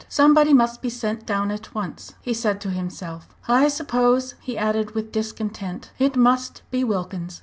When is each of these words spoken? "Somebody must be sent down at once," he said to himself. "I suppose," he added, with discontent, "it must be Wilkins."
"Somebody 0.09 0.51
must 0.51 0.81
be 0.81 0.89
sent 0.89 1.27
down 1.27 1.51
at 1.51 1.75
once," 1.75 2.15
he 2.23 2.33
said 2.33 2.59
to 2.61 2.71
himself. 2.71 3.35
"I 3.47 3.67
suppose," 3.67 4.33
he 4.41 4.57
added, 4.57 4.95
with 4.95 5.11
discontent, 5.11 5.91
"it 5.99 6.15
must 6.15 6.63
be 6.71 6.83
Wilkins." 6.83 7.39